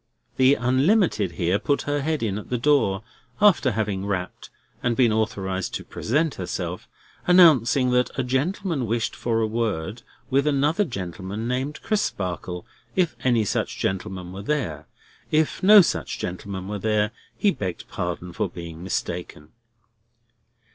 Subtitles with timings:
[0.37, 4.49] The Unlimited here put her head in at the door—after having rapped,
[4.81, 10.01] and been authorised to present herself—announcing that a gentleman wished for a word
[10.31, 14.87] with another gentleman named Crisparkle, if any such gentleman were there.
[15.29, 19.49] If no such gentleman were there, he begged pardon for being mistaken.